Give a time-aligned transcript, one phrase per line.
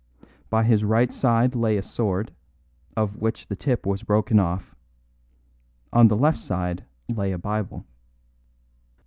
[0.49, 2.33] By his right side lay a sword,
[2.97, 4.73] of which the tip was broken off;
[5.93, 7.85] on the left side lay a Bible.